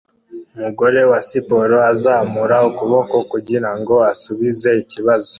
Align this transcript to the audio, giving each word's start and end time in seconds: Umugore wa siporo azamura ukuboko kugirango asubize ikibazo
Umugore 0.55 0.99
wa 1.11 1.19
siporo 1.27 1.77
azamura 1.91 2.57
ukuboko 2.69 3.15
kugirango 3.31 3.95
asubize 4.11 4.69
ikibazo 4.83 5.29